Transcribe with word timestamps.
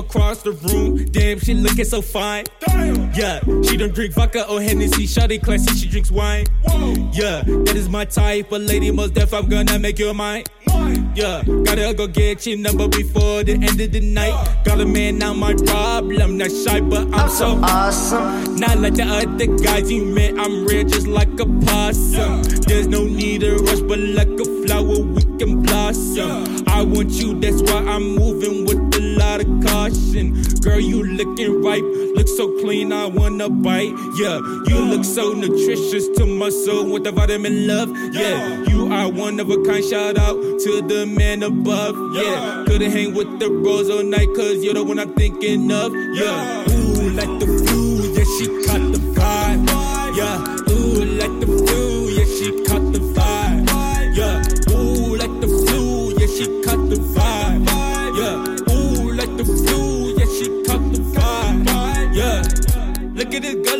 across 0.00 0.42
the 0.42 0.52
room, 0.52 1.04
damn, 1.06 1.38
she 1.38 1.54
looking 1.54 1.84
so 1.84 2.02
fine. 2.02 2.44
Yeah, 3.14 3.40
she 3.62 3.76
don't 3.76 3.94
drink 3.94 4.14
vodka 4.14 4.48
or 4.48 4.60
Hennessy, 4.60 5.06
shawty 5.06 5.42
classy, 5.42 5.74
she 5.76 5.88
drinks 5.88 6.10
wine. 6.10 6.46
Yeah, 7.12 7.42
that 7.44 7.74
is 7.76 7.88
my 7.88 8.04
type, 8.04 8.48
but 8.50 8.62
lady, 8.62 8.90
most 8.90 9.14
deaf, 9.14 9.32
I'm 9.32 9.48
gonna 9.48 9.78
make 9.78 9.98
you 9.98 10.12
mine. 10.14 10.44
Yeah, 11.14 11.42
gotta 11.42 11.92
go 11.94 12.06
get 12.06 12.46
your 12.46 12.58
number 12.58 12.88
before 12.88 13.44
the 13.44 13.52
end 13.52 13.80
of 13.80 13.92
the 13.92 14.00
night. 14.00 14.64
Got 14.64 14.80
a 14.80 14.86
man, 14.86 15.18
now 15.18 15.34
my 15.34 15.54
problem. 15.54 16.38
Not 16.38 16.50
shy, 16.50 16.80
but 16.80 17.12
I'm, 17.12 17.28
so 17.28 17.60
awesome. 17.62 18.56
Not 18.56 18.78
like 18.78 18.94
the 18.94 19.04
other 19.04 19.46
guys 19.58 19.90
you 19.90 20.04
met, 20.04 20.38
I'm 20.38 20.66
rare 20.66 20.84
just 20.84 21.06
like 21.06 21.38
a 21.40 21.46
possum. 21.66 22.42
There's 22.66 22.86
no 22.86 23.04
need 23.04 23.42
to 23.42 23.56
rush, 23.56 23.80
but 23.80 23.98
like 23.98 24.28
a 24.28 24.44
flower, 24.64 25.00
we 25.00 25.22
can 25.38 25.62
blossom. 25.62 26.64
I 26.68 26.82
want 26.82 27.10
you, 27.10 27.38
that's 27.40 27.60
why 27.62 27.80
I'm 27.80 28.14
moving 28.14 28.64
with 28.64 28.94
a 28.94 29.00
lot 29.18 29.40
of 29.40 29.59
Girl, 30.10 30.80
you 30.80 31.04
looking 31.04 31.62
ripe, 31.62 31.84
look 32.16 32.26
so 32.26 32.60
clean, 32.60 32.92
I 32.92 33.06
wanna 33.06 33.48
bite. 33.48 33.94
Yeah, 34.18 34.40
you 34.66 34.78
look 34.90 35.04
so 35.04 35.32
nutritious 35.32 36.08
to 36.16 36.26
my 36.26 36.48
soul 36.48 36.90
with 36.90 37.04
the 37.04 37.12
vitamin 37.12 37.68
love. 37.68 37.90
Yeah, 38.12 38.64
you 38.64 38.92
are 38.92 39.08
one 39.08 39.38
of 39.38 39.50
a 39.50 39.62
kind. 39.62 39.84
Shout 39.84 40.18
out 40.18 40.34
to 40.34 40.82
the 40.82 41.06
man 41.06 41.44
above. 41.44 41.94
Yeah, 42.16 42.64
couldn't 42.66 42.90
hang 42.90 43.14
with 43.14 43.38
the 43.38 43.48
bros 43.50 43.88
all 43.88 44.02
night, 44.02 44.26
cause 44.34 44.64
you're 44.64 44.74
the 44.74 44.82
one 44.82 44.98
I'm 44.98 45.14
thinking 45.14 45.70
of. 45.70 45.94
Yeah, 45.94 46.64
ooh, 46.70 47.10
like 47.10 47.38
the 47.38 47.46
flu, 47.46 48.12
yeah, 48.12 48.24
she 48.36 48.46
caught 48.66 48.92
the 48.92 48.98
vibe. 49.14 49.29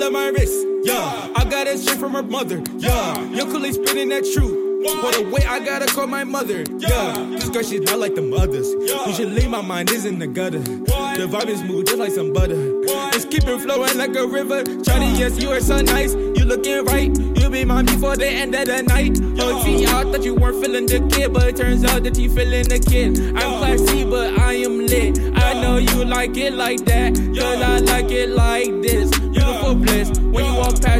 At 0.00 0.06
on 0.06 0.12
my 0.12 0.28
wrist. 0.28 0.66
Yeah, 0.82 1.32
I 1.34 1.44
got 1.44 1.66
it 1.66 1.78
straight 1.78 1.98
from 1.98 2.12
her 2.12 2.22
mother. 2.22 2.62
Yeah, 2.76 3.20
your 3.30 3.46
Kool-Aid 3.46 3.74
spinning 3.74 4.08
that 4.10 4.24
truth. 4.34 4.68
For 4.80 5.12
the 5.12 5.28
way 5.30 5.44
I 5.46 5.62
gotta 5.62 5.86
call 5.86 6.06
my 6.06 6.24
mother. 6.24 6.64
Yeah, 6.78 7.12
this 7.30 7.50
girl, 7.50 7.62
she's 7.62 7.82
not 7.82 7.98
like 7.98 8.14
the 8.14 8.34
others. 8.34 8.72
Usually 9.06 9.46
my 9.46 9.60
mind 9.60 9.90
is 9.90 10.06
in 10.06 10.18
the 10.18 10.26
gutter. 10.26 10.60
The 10.60 11.28
vibe 11.30 11.48
is 11.48 11.60
smooth, 11.60 11.86
just 11.86 11.98
like 11.98 12.12
some 12.12 12.32
butter. 12.32 12.56
Let's 12.86 13.26
keep 13.26 13.44
it 13.44 13.60
flowing 13.60 13.98
like 13.98 14.16
a 14.16 14.26
river. 14.26 14.64
Charlie, 14.82 15.12
yes, 15.18 15.38
you 15.38 15.50
are 15.50 15.60
so 15.60 15.82
nice. 15.82 16.14
You 16.14 16.46
looking 16.46 16.82
right. 16.86 17.14
You'll 17.36 17.50
be 17.50 17.64
mine 17.66 17.86
before 17.86 18.16
the 18.16 18.26
end 18.26 18.54
of 18.54 18.68
the 18.68 18.82
night. 18.82 19.20
Oh, 19.38 19.62
see, 19.64 19.84
I 19.84 20.04
thought 20.04 20.22
you 20.22 20.34
weren't 20.34 20.64
feeling 20.64 20.86
the 20.86 21.06
kid, 21.14 21.34
but 21.34 21.48
it 21.48 21.56
turns 21.56 21.84
out 21.84 22.04
that 22.04 22.16
you 22.16 22.30
feeling 22.34 22.64
the 22.66 22.78
kid. 22.78 23.18
I'm 23.36 23.58
classy, 23.58 24.04
but 24.04 24.38
I 24.38 24.54
am 24.54 24.86
lit. 24.86 25.18
I 25.36 25.60
know 25.60 25.76
you 25.76 26.06
like 26.06 26.38
it 26.38 26.54
like 26.54 26.86
that, 26.86 27.16
cause 27.16 27.60
I 27.60 27.79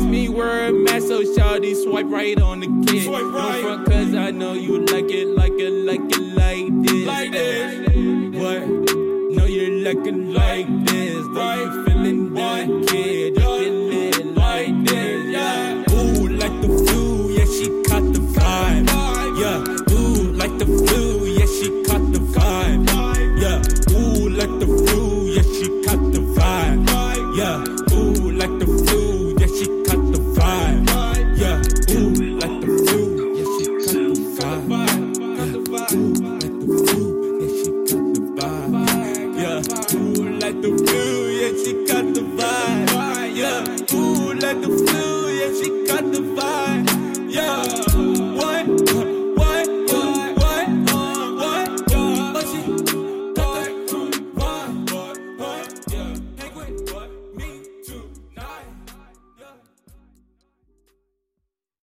ask 0.00 0.08
me 0.08 0.28
where 0.28 0.66
I'm 0.66 0.86
at, 0.88 1.02
so 1.02 1.20
shawty 1.22 1.74
swipe 1.74 2.06
right 2.08 2.40
on 2.40 2.60
the 2.60 2.86
kid. 2.86 3.04
Swipe 3.04 3.22
right. 3.22 3.60
No 3.60 3.62
front, 3.62 3.86
cause 3.86 4.14
I 4.14 4.30
know 4.30 4.54
you 4.54 4.84
like 4.86 5.10
it, 5.10 5.28
like 5.28 5.52
it, 5.52 5.70
like 5.70 6.00
it, 6.00 6.20
like 6.34 6.82
this. 6.82 7.06
Like 7.06 7.32
this. 7.32 7.88
What? 8.40 8.68
Know 9.36 9.44
you're 9.44 9.84
it 9.84 10.32
like 10.32 10.66
this. 10.86 11.26
Right. 11.26 11.84
Feeling 11.86 12.34
that 12.34 12.86
kid. 12.88 13.59
like 44.60 44.70
a 44.70 44.76
flame. 44.76 44.99